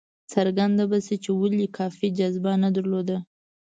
څرګنده 0.33 0.83
به 0.91 0.97
شي 1.05 1.15
چې 1.23 1.31
ولې 1.39 1.67
کافي 1.77 2.07
جاذبه 2.17 2.51
نه 2.63 2.69
درلوده. 2.75 3.17